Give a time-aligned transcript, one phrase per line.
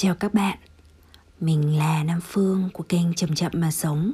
[0.00, 0.58] Chào các bạn,
[1.40, 4.12] mình là Nam Phương của kênh Chậm Chậm Mà Sống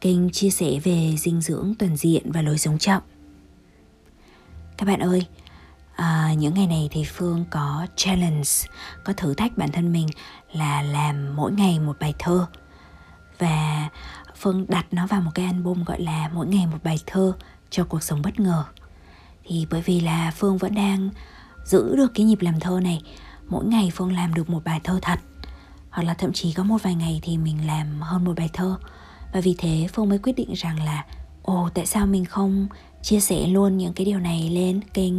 [0.00, 3.02] Kênh chia sẻ về dinh dưỡng toàn diện và lối sống chậm.
[4.76, 5.26] Các bạn ơi,
[5.96, 8.50] à, những ngày này thì Phương có challenge,
[9.04, 10.06] có thử thách bản thân mình
[10.52, 12.46] là làm mỗi ngày một bài thơ.
[13.38, 13.88] Và
[14.36, 17.32] Phương đặt nó vào một cái album gọi là mỗi ngày một bài thơ
[17.70, 18.64] cho cuộc sống bất ngờ.
[19.44, 21.10] Thì bởi vì là Phương vẫn đang
[21.64, 23.02] giữ được cái nhịp làm thơ này
[23.48, 25.18] mỗi ngày phương làm được một bài thơ thật.
[25.90, 28.78] Hoặc là thậm chí có một vài ngày thì mình làm hơn một bài thơ.
[29.32, 31.04] Và vì thế phương mới quyết định rằng là,
[31.42, 32.68] ồ, tại sao mình không
[33.02, 35.14] chia sẻ luôn những cái điều này lên kênh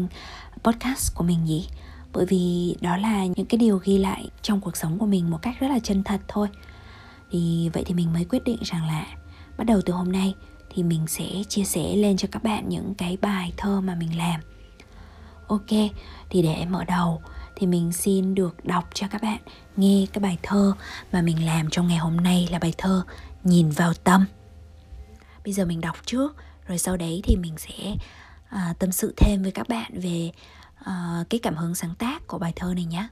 [0.63, 1.67] podcast của mình nhỉ?
[2.13, 5.39] Bởi vì đó là những cái điều ghi lại trong cuộc sống của mình một
[5.41, 6.47] cách rất là chân thật thôi.
[7.31, 9.05] Thì vậy thì mình mới quyết định rằng là
[9.57, 10.33] bắt đầu từ hôm nay
[10.73, 14.17] thì mình sẽ chia sẻ lên cho các bạn những cái bài thơ mà mình
[14.17, 14.41] làm.
[15.47, 15.69] Ok,
[16.29, 17.21] thì để mở đầu
[17.59, 19.37] thì mình xin được đọc cho các bạn
[19.75, 20.73] nghe cái bài thơ
[21.11, 23.03] mà mình làm trong ngày hôm nay là bài thơ
[23.43, 24.25] Nhìn vào tâm.
[25.43, 26.35] Bây giờ mình đọc trước
[26.67, 27.95] rồi sau đấy thì mình sẽ
[28.55, 30.31] uh, tâm sự thêm với các bạn về
[30.81, 33.07] uh, cái cảm hứng sáng tác của bài thơ này nhé.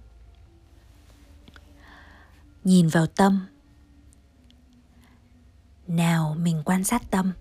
[2.64, 3.46] Nhìn vào tâm
[5.88, 7.32] Nào mình quan sát tâm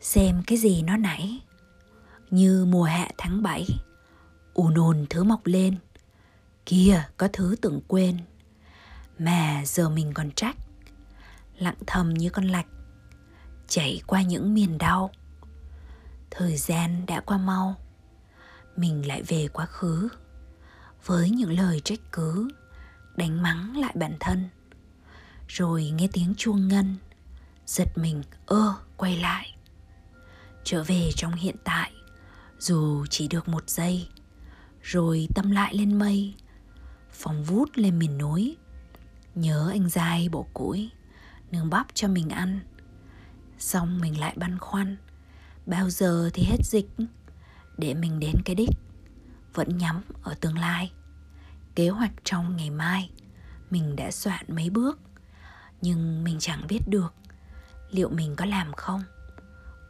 [0.00, 1.40] Xem cái gì nó nảy
[2.30, 3.66] Như mùa hạ tháng 7
[4.54, 5.76] ùn ùn thứ mọc lên
[6.66, 8.18] Kia có thứ tưởng quên.
[9.18, 10.56] Mà giờ mình còn trách.
[11.58, 12.66] Lặng thầm như con lạch.
[13.68, 15.10] Chảy qua những miền đau.
[16.30, 17.74] Thời gian đã qua mau.
[18.76, 20.08] Mình lại về quá khứ.
[21.04, 22.48] Với những lời trách cứ,
[23.16, 24.48] Đánh mắng lại bản thân.
[25.48, 26.96] Rồi nghe tiếng chuông ngân.
[27.66, 29.56] Giật mình, ơ, quay lại.
[30.64, 31.92] Trở về trong hiện tại.
[32.58, 34.08] Dù chỉ được một giây.
[34.82, 36.34] Rồi tâm lại lên mây
[37.12, 38.56] phóng vút lên miền núi.
[39.34, 40.90] Nhớ anh dai bộ củi
[41.50, 42.60] nướng bắp cho mình ăn.
[43.58, 44.96] Xong mình lại băn khoăn,
[45.66, 46.88] bao giờ thì hết dịch?
[47.78, 48.70] Để mình đến cái đích,
[49.54, 50.92] vẫn nhắm ở tương lai.
[51.74, 53.10] Kế hoạch trong ngày mai,
[53.70, 55.00] mình đã soạn mấy bước,
[55.82, 57.14] nhưng mình chẳng biết được
[57.90, 59.02] liệu mình có làm không.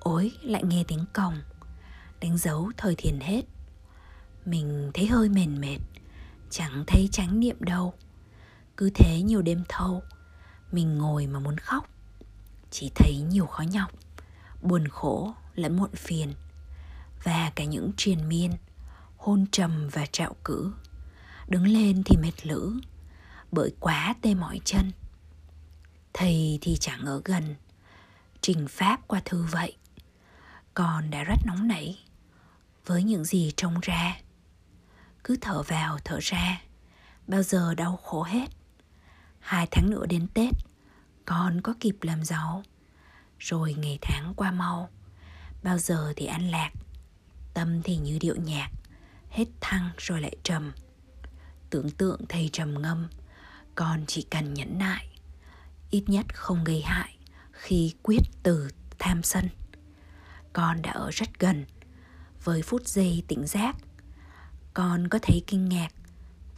[0.01, 1.43] Ối lại nghe tiếng còng,
[2.21, 3.43] đánh dấu thời thiền hết.
[4.45, 5.79] Mình thấy hơi mền mệt
[6.53, 7.95] chẳng thấy chánh niệm đâu.
[8.77, 10.03] Cứ thế nhiều đêm thâu,
[10.73, 11.89] mình ngồi mà muốn khóc.
[12.71, 13.91] Chỉ thấy nhiều khó nhọc,
[14.63, 16.35] buồn khổ lẫn muộn phiền.
[17.25, 18.53] Và cả những triền miên,
[19.17, 20.73] hôn trầm và trạo cử.
[21.49, 22.81] Đứng lên thì mệt lử,
[23.53, 24.93] bởi quá tê mỏi chân.
[26.13, 27.55] Thầy thì chẳng ở gần,
[28.41, 29.77] trình pháp qua thư vậy.
[30.75, 31.99] Còn đã rất nóng nảy,
[32.87, 34.17] với những gì trông ra
[35.25, 36.63] cứ thở vào, thở ra.
[37.27, 38.47] Bao giờ đau khổ hết.
[39.41, 40.55] Hai tháng nữa đến tết,
[41.25, 42.63] con có kịp làm giàu.
[43.39, 44.89] Rồi ngày tháng qua mau,
[45.63, 46.71] bao giờ thì an lạc.
[47.55, 48.71] Tâm thì như điệu nhạc,
[49.31, 50.73] hết thăng rồi lại trầm.
[51.71, 53.09] Tưởng tượng thầy trầm ngâm,
[53.75, 55.09] con chỉ cần nhẫn nại.
[55.91, 57.17] Ít nhất không gây hại
[57.53, 59.49] khi quyết từ tham sân.
[60.53, 61.65] Con đã ở rất gần,
[62.45, 63.77] với phút giây tỉnh giác
[64.75, 65.89] con có thấy kinh ngạc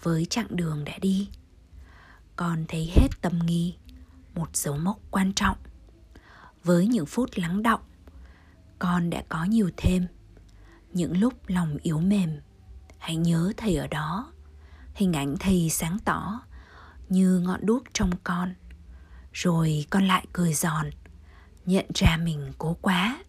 [0.02, 1.28] với chặng đường đã đi.
[2.36, 3.76] Con thấy hết tầm nghi,
[4.34, 5.56] một dấu mốc quan trọng.
[6.64, 7.80] Với những phút lắng động,
[8.78, 10.06] con đã có nhiều thêm.
[10.92, 12.40] Những lúc lòng yếu mềm,
[12.98, 14.32] hãy nhớ thầy ở đó.
[14.94, 16.40] Hình ảnh thầy sáng tỏ
[17.08, 18.54] như ngọn đuốc trong con.
[19.32, 20.90] Rồi con lại cười giòn,
[21.66, 23.24] nhận ra mình cố quá.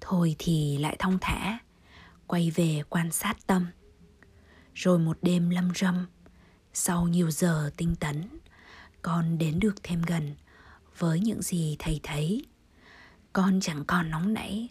[0.00, 1.58] Thôi thì lại thong thả,
[2.26, 3.66] quay về quan sát tâm
[4.76, 6.06] rồi một đêm lâm râm.
[6.72, 8.28] Sau nhiều giờ tinh tấn,
[9.02, 10.34] con đến được thêm gần
[10.98, 12.46] với những gì thầy thấy.
[13.32, 14.68] Con chẳng còn nóng nảy,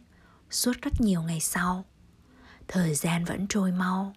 [0.49, 1.85] suốt rất nhiều ngày sau.
[2.67, 4.13] Thời gian vẫn trôi mau,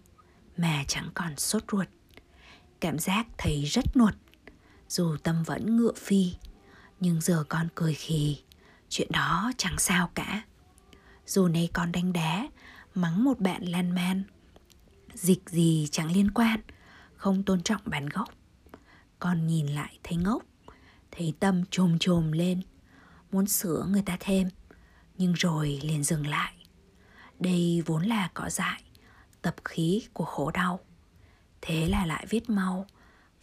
[0.57, 1.87] mà chẳng còn sốt ruột.
[2.79, 4.13] Cảm giác thấy rất nuột,
[4.89, 6.33] dù tâm vẫn ngựa phi,
[6.99, 8.41] nhưng giờ con cười khì,
[8.89, 10.43] chuyện đó chẳng sao cả.
[11.25, 12.47] Dù nay con đánh đá,
[12.95, 14.23] mắng một bạn lan man
[15.13, 16.59] dịch gì chẳng liên quan,
[17.15, 18.29] không tôn trọng bản gốc.
[19.19, 20.43] Con nhìn lại thấy ngốc,
[21.11, 22.61] thấy tâm trồm trồm lên.
[23.31, 24.49] Muốn sửa người ta thêm,
[25.17, 26.53] nhưng rồi liền dừng lại.
[27.39, 28.83] Đây vốn là cỏ dại,
[29.41, 30.79] tập khí của khổ đau.
[31.61, 32.85] Thế là lại viết mau,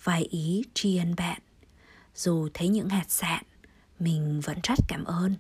[0.05, 1.41] vài ý tri ân bạn.
[2.15, 3.45] Dù thấy những hạt sạn,
[3.99, 5.35] mình vẫn rất cảm ơn.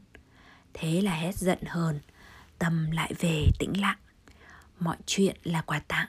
[0.75, 2.01] Thế là hết giận hơn
[2.59, 3.99] tâm lại về tĩnh lặng.
[4.79, 6.07] Mọi chuyện là quà tặng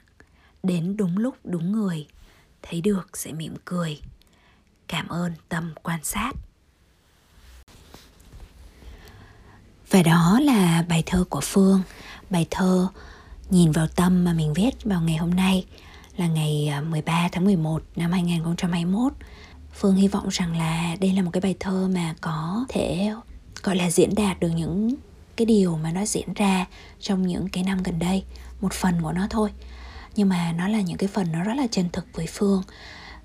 [0.62, 2.06] đến đúng lúc đúng người.
[2.62, 4.00] Thấy được sẽ mỉm cười.
[4.88, 6.32] Cảm ơn tâm quan sát.
[9.90, 11.82] Và đó là bài thơ của phương.
[12.30, 12.88] Bài thơ
[13.50, 15.66] nhìn vào tâm mà mình viết vào ngày hôm nay
[16.16, 19.12] là ngày à, 13 tháng 11 năm 2021
[19.80, 23.12] Phương hy vọng rằng là đây là một cái bài thơ mà có thể,
[23.62, 24.94] gọi là, diễn đạt được những
[25.36, 26.66] cái điều mà nó diễn ra
[27.00, 28.24] trong những cái năm gần đây.
[28.60, 29.50] Một phần của nó thôi
[30.18, 32.62] nhưng mà nó là những cái phần nó rất là chân thực với phương.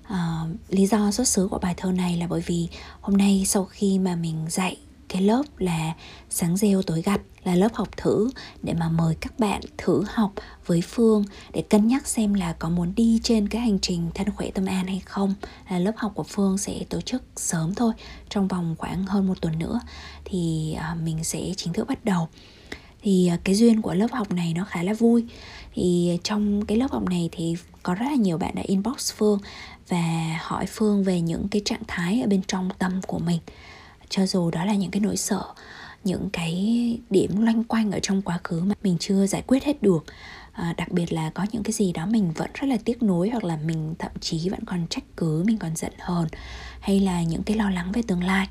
[0.02, 2.68] À, lý do xuất xứ của bài thơ này là bởi vì
[3.00, 4.76] hôm nay sau khi mà mình dạy
[5.08, 5.92] cái lớp là
[6.30, 8.30] sáng rêu tối gặt là lớp học thử
[8.62, 10.32] để mà mời các bạn thử học
[10.66, 14.30] với Phương để cân nhắc xem là có muốn đi trên cái hành trình thân
[14.30, 15.34] khỏe tâm an hay không
[15.70, 17.92] là lớp học của Phương sẽ tổ chức sớm thôi
[18.28, 19.80] trong vòng khoảng hơn một tuần nữa
[20.24, 22.28] thì ờ, mình sẽ chính thức bắt đầu.
[23.04, 25.24] Thì ờ, cái duyên của lớp học này nó khá là vui
[25.74, 29.12] thì à, trong cái lớp học này thì có rất là nhiều bạn đã inbox
[29.14, 29.38] Phương
[29.88, 33.40] và hỏi Phương về những cái trạng thái ở bên trong tâm của mình.
[34.08, 35.44] Cho dù đó là những cái nỗi sợ
[36.04, 39.82] những cái điểm loanh quanh ở trong quá khứ mà mình chưa giải quyết hết
[39.82, 40.04] được
[40.52, 43.30] à, đặc biệt là có những cái gì đó mình vẫn rất là tiếc nuối
[43.30, 46.28] hoặc là mình thậm chí vẫn còn trách cứ mình còn giận hờn
[46.80, 48.48] hay là những cái lo lắng về tương lai.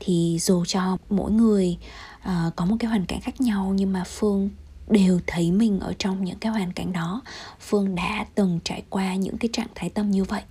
[0.00, 1.78] Thì dù cho mỗi người
[2.22, 4.50] uh, có một cái hoàn cảnh khác nhau nhưng mà phương
[4.92, 7.22] đều thấy mình ở trong những cái hoàn cảnh đó.
[7.60, 10.42] Phương đã từng trải qua những cái trạng thái tâm như vậy.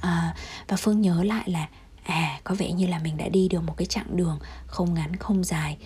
[0.00, 0.34] À,
[0.68, 1.68] và phương nhớ lại là
[2.02, 5.16] à có vẻ như là mình đã đi được một cái chặng đường không ngắn
[5.16, 5.76] không dài.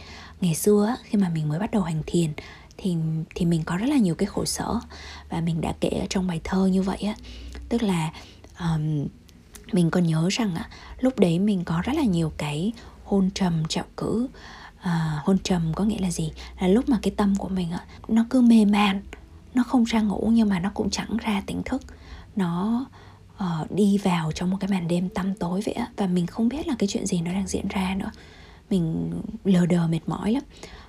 [0.40, 2.32] Ngày xưa khi mà mình mới bắt đầu hành thiền
[2.76, 2.96] thì
[3.34, 4.80] thì mình có rất là nhiều cái khổ sở.
[5.28, 7.14] Và mình đã kể ở trong bài thơ như vậy á.
[7.68, 8.12] Tức là
[8.60, 9.06] um,
[9.72, 10.68] mình còn nhớ rằng á
[11.00, 12.72] lúc đấy mình có rất là nhiều cái
[13.04, 14.28] hôn trầm trạo cử
[14.82, 16.32] à, hôn trầm có nghĩa là gì?
[16.60, 19.02] Là lúc mà cái tâm của mình á nó cứ mê man
[19.54, 21.82] nó không ra ngủ nhưng mà nó cũng chẳng ra tỉnh thức.
[22.36, 22.84] Nó
[23.32, 26.48] uh, đi vào trong một cái màn đêm tăm tối vậy á và mình không
[26.48, 28.10] biết là cái chuyện gì nó đang diễn ra nữa.
[28.70, 29.12] Mình
[29.44, 30.42] lờ đờ mệt mỏi lắm.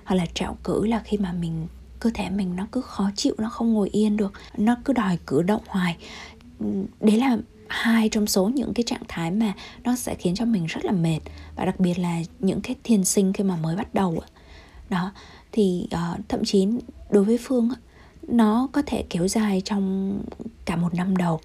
[0.04, 1.66] Hoặc là trạo cử là khi mà mình
[2.00, 5.18] cơ thể mình nó cứ khó chịu nó không ngồi yên được nó cứ đòi
[5.26, 5.96] cử động hoài.
[7.00, 7.38] Đấy là
[7.68, 9.52] hai trong số những cái trạng thái mà
[9.84, 11.20] nó sẽ khiến cho mình rất là mệt
[11.56, 14.22] và đặc biệt là những cái thiền sinh khi mà mới bắt đầu
[14.90, 15.12] đó
[15.52, 16.66] thì uh, thậm chí
[17.10, 17.70] đối với phương
[18.28, 20.18] nó có thể kéo dài trong
[20.64, 21.40] cả một năm đầu.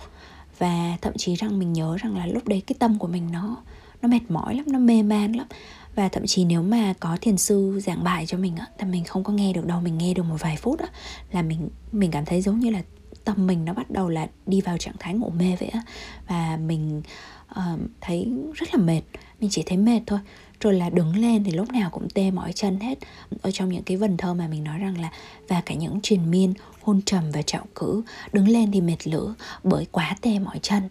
[0.58, 3.58] Và thậm chí rằng mình nhớ rằng là lúc đấy cái tâm của mình nó
[4.02, 5.48] nó mệt mỏi lắm nó mê man lắm.
[5.96, 9.04] Và thậm chí nếu mà có thiền sư giảng bài cho mình á thì mình
[9.04, 10.88] không có nghe được đâu mình nghe được một vài phút á
[11.32, 12.82] là mình mình cảm thấy giống như là
[13.30, 15.82] tâm mình nó bắt đầu là đi vào trạng thái ngủ mê vậy á.
[16.28, 17.02] Và mình
[17.52, 19.02] uh, thấy rất là mệt
[19.40, 20.20] mình chỉ thấy mệt thôi.
[20.60, 23.00] Rồi là đứng lên thì lúc nào cũng tê mỏi chân hết.
[23.42, 25.10] Ở trong những cái vần thơ mà mình nói rằng là
[25.48, 29.36] và cả những triền miên hôn trầm và trạo cử đứng lên thì mệt lửa
[29.64, 30.90] bởi quá tê mỏi chân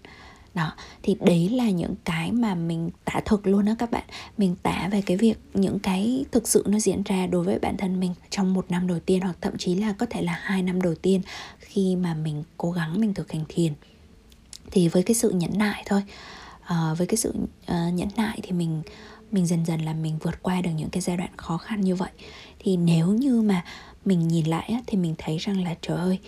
[0.58, 0.72] đó
[1.02, 4.05] thì đấy là những cái mà mình tả thực luôn đó các bạn.
[4.38, 7.76] Mình tả về cái việc những cái thực sự nó diễn ra đối với bản
[7.76, 10.62] thân mình trong một năm đầu tiên hoặc thậm chí là có thể là hai
[10.62, 11.20] năm đầu tiên
[11.58, 13.72] khi mà mình cố gắng mình thực hành thiền.
[14.70, 16.02] Thì với cái sự nhẫn nại thôi
[16.62, 18.82] à, với cái sự uh, nhẫn nại thì mình
[19.32, 21.94] mình dần dần là mình vượt qua được những cái giai đoạn khó khăn như
[21.94, 22.11] vậy.
[22.58, 23.64] Thì nếu như mà
[24.04, 26.19] mình nhìn lại á, thì mình thấy rằng là trời ơi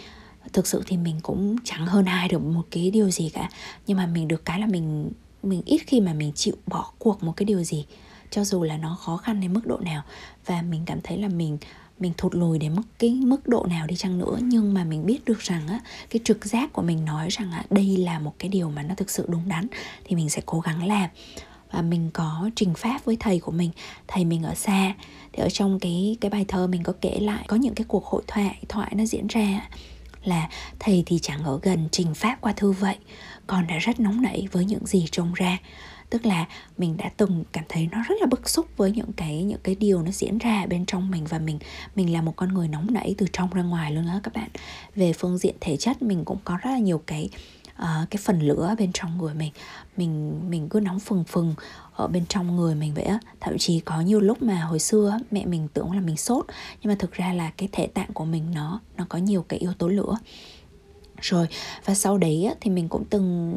[0.53, 3.51] thực sự thì mình cũng chẳng hơn ai được một cái điều gì cả.
[3.87, 7.23] Nhưng mà mình được cái là mình mình ít khi mà mình chịu bỏ cuộc
[7.23, 7.87] một cái điều gì,
[8.31, 10.03] cho dù là nó khó khăn đến mức độ nào.
[10.47, 11.59] Và mình cảm thấy là mình
[11.99, 14.39] mình thụt lùi đến mức cái mức độ nào đi chăng nữa.
[14.43, 15.81] Nhưng mà mình biết được rằng á,
[16.11, 18.95] cái trực giác của mình nói rằng á, đây là một cái điều mà nó
[18.95, 19.67] thực sự đúng đắn,
[20.05, 21.11] thì mình sẽ cố gắng làm.
[21.71, 23.71] Và mình có trình pháp với thầy của mình,
[24.09, 24.95] thầy mình ở xa.
[25.33, 28.05] Thì ở trong cái cái bài thơ mình có kể lại, có những cái cuộc
[28.05, 29.69] hội thoại thoại nó diễn ra
[30.25, 30.49] là
[30.79, 32.97] thầy thì chẳng ở gần trình pháp qua thư vậy,
[33.47, 35.59] con đã rất nóng nảy với những gì trông ra.
[36.11, 36.47] Tức là
[36.79, 39.75] mình đã từng cảm thấy nó rất là bức xúc với những cái những cái
[39.75, 41.59] điều nó diễn ra bên trong mình và mình
[41.95, 44.49] mình là một con người nóng nảy từ trong ra ngoài luôn đó các bạn.
[44.97, 47.31] Về phương diện thể chất, mình cũng có rất là nhiều cái
[47.83, 49.53] uh, cái phần lửa bên trong người mình
[49.97, 51.55] mình mình cứ nóng phừng phừng
[51.97, 53.19] ở bên trong người mình vậy á.
[53.41, 56.47] Thậm chí có nhiều lúc mà hồi xưa mẹ mình tưởng là mình sốt
[56.83, 59.59] nhưng mà thực ra là cái thể tạng của mình nó nó có nhiều cái
[59.59, 60.17] yếu tố lửa.
[61.21, 61.47] Rồi
[61.85, 63.55] và sau đấy á, thì mình cũng từng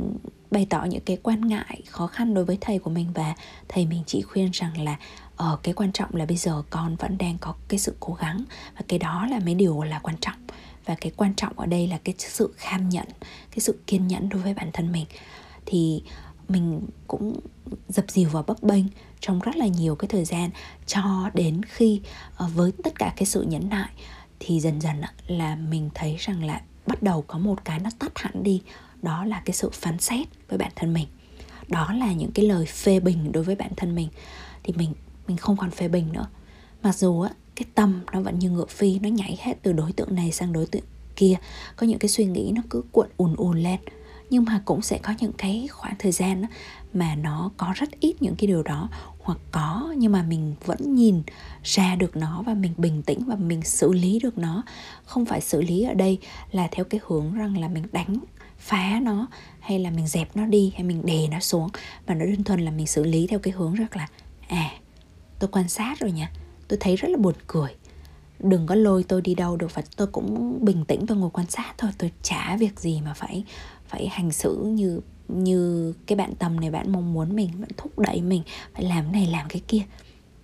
[0.51, 3.35] bày tỏ những cái quan ngại khó khăn đối với thầy của mình và
[3.67, 4.97] thầy mình chỉ khuyên rằng là
[5.35, 8.43] ở cái quan trọng là bây giờ con vẫn đang có cái sự cố gắng
[8.75, 10.42] và cái đó là mấy điều là quan trọng
[10.85, 13.05] và cái quan trọng ở đây là cái sự kham nhận,
[13.51, 15.05] cái sự kiên nhẫn đối với bản thân mình.
[15.65, 16.03] Thì
[16.49, 17.39] mình cũng
[17.89, 18.85] dập dìu và bấp bênh
[19.19, 20.49] trong rất là nhiều cái thời gian,
[20.85, 22.01] cho đến khi
[22.35, 23.89] ờ, với tất cả cái sự nhẫn nại,
[24.39, 28.11] thì dần dần là mình thấy rằng là bắt đầu có một cái nó tắt
[28.15, 28.61] hẳn đi.
[29.01, 31.07] Đó là cái sự phán xét với bản thân mình.
[31.67, 34.09] Đó là những cái lời phê bình đối với bản thân mình.
[34.63, 34.93] Thì mình
[35.27, 36.27] mình không còn phê bình nữa
[36.83, 39.91] mặc dù á, cái tâm nó vẫn như ngựa phi, nó nhảy hết từ đối
[39.91, 40.83] tượng này sang đối tượng
[41.15, 41.35] kia.
[41.75, 43.79] Có những cái suy nghĩ nó cứ cuộn ùn ùn lên.
[44.29, 46.47] Nhưng mà cũng sẽ có những cái khoảng thời gian đó
[46.93, 48.89] mà nó có rất ít những cái điều đó.
[49.19, 51.23] Hoặc có, nhưng mà mình vẫn nhìn
[51.63, 54.63] ra được nó và mình bình tĩnh và mình xử lý được nó.
[55.05, 56.19] Không phải xử lý ở đây
[56.51, 58.17] là theo cái hướng rằng là mình đánh,
[58.57, 59.27] phá nó,
[59.59, 61.69] hay là mình dẹp nó đi, hay mình đè nó xuống.
[62.07, 64.07] Mà nó đơn thuần là mình xử lý theo cái hướng rất là
[64.47, 64.71] à
[65.39, 66.31] tôi quan sát rồi nha
[66.73, 67.69] tôi thấy rất là buồn cười.
[68.39, 71.47] Đừng có lôi tôi đi đâu được và tôi cũng bình tĩnh, tôi ngồi quan
[71.49, 71.91] sát thôi.
[71.97, 73.43] Tôi chả việc gì mà phải
[73.87, 77.99] phải hành xử như như cái bạn tâm này bạn mong muốn mình, bạn thúc
[77.99, 79.81] đẩy mình, phải làm này, làm cái kia.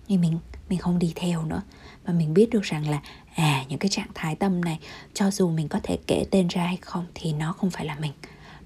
[0.08, 1.62] Thì mình mình không đi theo nữa.
[2.04, 3.00] Và mình biết được rằng là
[3.34, 4.78] à những cái trạng thái tâm này,
[5.14, 7.96] cho dù mình có thể kể tên ra hay không thì nó không phải là
[8.00, 8.12] mình.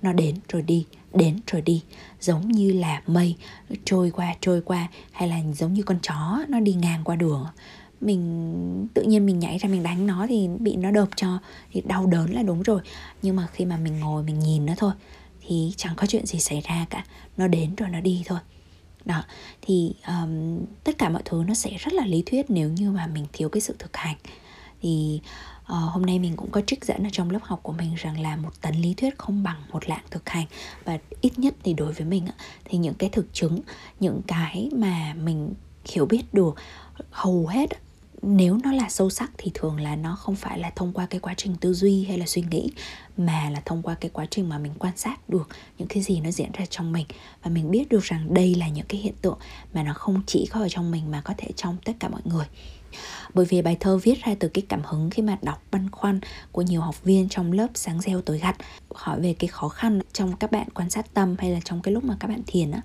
[0.02, 1.82] Nó đến rồi đi đến rồi đi.
[2.20, 3.36] Giống như là mây
[3.84, 7.46] trôi qua trôi qua hay là giống như con chó nó đi ngang qua đường.
[8.00, 11.38] Mình tự nhiên mình nhảy ra mình đánh nó thì bị nó đập cho
[11.72, 12.80] thì đau đớn là đúng rồi.
[13.22, 14.92] Nhưng mà khi mà mình ngồi mình nhìn nó thôi
[15.46, 17.04] thì chẳng có chuyện gì xảy ra cả.
[17.36, 18.38] Nó đến rồi nó đi thôi.
[19.04, 19.22] Đó
[19.62, 23.06] thì um, tất cả mọi thứ nó sẽ rất là lý thuyết nếu như mà
[23.06, 24.16] mình thiếu cái sự thực hành.
[24.82, 25.20] Thì
[25.64, 28.20] à, hôm nay mình cũng có trích dẫn ở trong lớp học của mình rằng
[28.20, 30.46] là một tấn lý thuyết không bằng một lạng thực hành.
[30.84, 32.26] Và ít nhất thì đối với mình
[32.64, 33.60] thì những cái thực chứng
[34.00, 35.54] những cái mà mình
[35.92, 36.54] hiểu biết được
[37.10, 37.70] hầu hết
[38.26, 41.20] nếu nó là sâu sắc thì thường là nó không phải là thông qua cái
[41.20, 42.70] quá trình tư duy hay là suy nghĩ
[43.16, 46.20] mà là thông qua cái quá trình mà mình quan sát được những cái gì
[46.20, 47.06] nó diễn ra trong mình.
[47.42, 49.38] Và mình biết được rằng đây là những cái hiện tượng
[49.74, 52.20] mà nó không chỉ có ở trong mình mà có thể trong tất cả mọi
[52.24, 52.46] người
[53.34, 56.20] bởi vì bài thơ viết ra từ cái cảm hứng khi mà đọc băn khoăn
[56.52, 58.56] của nhiều học viên trong lớp sáng gieo tối gặt
[58.94, 61.94] hỏi về cái khó khăn trong các bạn quan sát tâm hay là trong cái
[61.94, 62.80] lúc mà các bạn thiền á.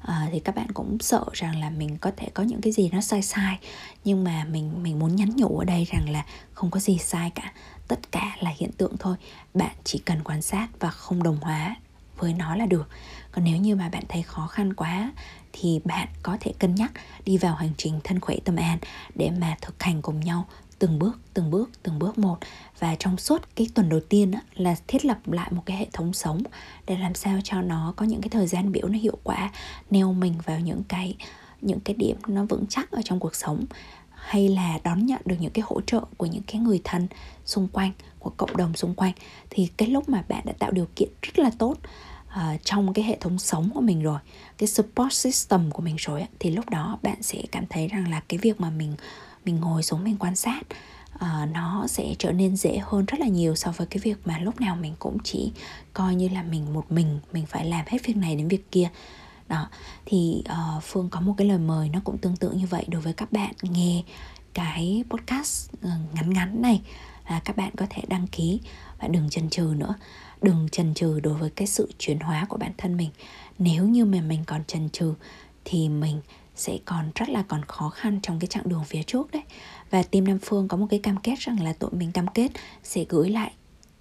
[0.00, 2.90] À, thì các bạn cũng sợ rằng là mình có thể có những cái gì
[2.92, 3.58] nó sai sai
[4.04, 7.30] nhưng mà mình mình muốn nhắn nhủ ở đây rằng là không có gì sai
[7.34, 7.52] cả
[7.88, 9.16] tất cả là hiện tượng thôi.
[9.54, 11.76] Bạn chỉ cần quan sát và không đồng hóa
[12.18, 12.88] với nó là được.
[13.32, 15.12] Còn nếu như mà bạn thấy khó khăn quá
[15.60, 16.92] thì bạn có thể cân nhắc
[17.24, 18.78] đi vào hành trình thân khỏe tâm an
[19.14, 20.44] để mà thực hành cùng nhau
[20.78, 22.38] từng bước từng bước từng bước một.
[22.78, 25.86] Và trong suốt cái tuần đầu tiên á, là thiết lập lại một cái hệ
[25.92, 26.42] thống sống
[26.86, 29.50] để làm sao cho nó có những cái thời gian biểu nó hiệu quả
[29.90, 31.16] neo mình vào những cái
[31.60, 33.64] những cái điểm nó vững chắc ở trong cuộc sống.
[34.10, 37.08] Hay là đón nhận được những cái hỗ trợ của những cái người thân
[37.44, 39.12] xung quanh của cộng đồng xung quanh.
[39.50, 41.78] Thì cái lúc mà bạn đã tạo điều kiện rất là tốt
[42.36, 44.18] uh, trong cái hệ thống sống của mình rồi
[44.58, 48.20] cái support system của mình rồi thì lúc đó bạn sẽ cảm thấy rằng là
[48.28, 48.94] cái việc mà mình
[49.44, 50.62] mình ngồi xuống mình quan sát
[51.14, 54.38] uh, nó sẽ trở nên dễ hơn rất là nhiều so với cái việc mà
[54.38, 55.52] lúc nào mình cũng chỉ
[55.92, 58.88] coi như là mình một mình mình phải làm hết việc này đến việc kia.
[59.48, 59.68] Đó
[60.04, 63.02] thì uh, phương có một cái lời mời nó cũng tương tự như vậy đối
[63.02, 64.02] với các bạn nghe
[64.54, 65.70] cái podcast
[66.14, 66.80] ngắn ngắn này
[67.30, 68.60] là các bạn có thể đăng ký
[69.00, 69.94] và đừng chần chừ nữa
[70.46, 73.10] đừng chần chừ đối với cái sự chuyển hóa của bản thân mình.
[73.58, 75.14] Nếu như mà mình còn chần chừ
[75.64, 76.20] thì mình
[76.56, 79.42] sẽ còn rất là còn khó khăn trong cái chặng đường phía trước đấy.
[79.90, 82.50] Và team Nam Phương có một cái cam kết rằng là tụi mình cam kết
[82.82, 83.52] sẽ gửi lại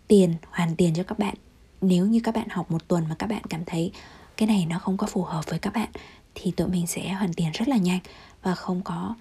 [0.08, 1.36] tiền hoàn tiền cho các bạn.
[1.82, 3.92] Nếu như các bạn học một tuần mà các bạn cảm thấy
[4.38, 5.90] cái này nó không có phù hợp với các bạn
[6.36, 8.00] thì tụi mình sẽ hoàn tiền rất là nhanh
[8.42, 9.16] và không có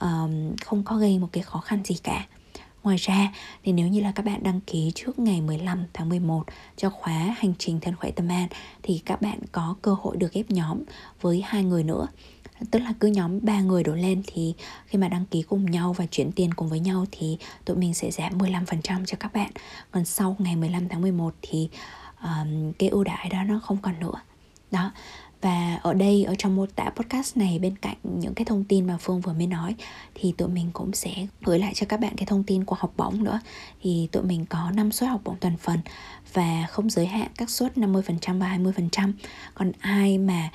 [0.00, 2.26] um, không có gây một cái khó khăn gì cả.
[2.82, 3.32] Ngoài ra
[3.64, 6.44] thì nếu như là các bạn đăng ký trước ngày 15 tháng 11
[6.76, 8.48] cho khóa hành trình thân khỏe tâm an
[8.82, 10.78] thì các bạn có cơ hội được ghép nhóm
[11.20, 12.06] với hai người nữa.
[12.70, 14.54] Tức là cứ nhóm ba người đổ lên thì
[14.86, 17.94] khi mà đăng ký cùng nhau và chuyển tiền cùng với nhau thì tụi mình
[17.94, 19.50] sẽ giảm 15% cho các bạn.
[19.90, 21.68] Còn sau ngày 15 tháng 11 thì
[22.22, 24.20] um, cái ưu đãi đó nó không còn nữa.
[24.70, 24.92] Đó
[25.40, 28.86] và ở đây, ở trong mô tả podcast này, bên cạnh những cái thông tin
[28.86, 29.74] mà phương vừa mới nói,
[30.14, 32.92] thì tụi mình cũng sẽ gửi lại cho các bạn cái thông tin của học
[32.96, 33.40] bổng nữa.
[33.82, 35.80] Thì tụi mình có 5 suất học bổng toàn phần
[36.32, 39.12] và không giới hạn các suất 50% và 20%
[39.54, 40.50] còn ai mà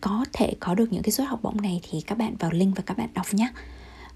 [0.00, 2.76] có thể có được những cái suất học bổng này thì các bạn vào link
[2.76, 3.48] và các bạn đọc nhé.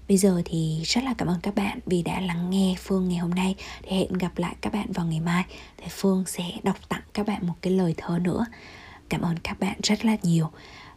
[0.07, 3.17] Bây giờ thì rất là cảm ơn các bạn vì đã lắng nghe Phương ngày
[3.17, 3.55] hôm nay.
[3.83, 5.43] Thì hẹn gặp lại các bạn vào ngày mai.
[5.77, 8.45] Thì Phương sẽ đọc tặng các bạn một cái lời thơ nữa.
[9.09, 10.49] Cảm ơn các bạn rất là nhiều.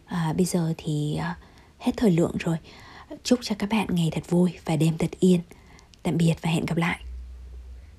[0.07, 1.37] À, Bây giờ thì à,
[1.79, 2.57] hết thời lượng rồi.
[3.25, 5.41] Chúc cho các bạn ngày thật vui và đêm thật yên.
[6.03, 7.01] Tạm biệt và hẹn gặp lại.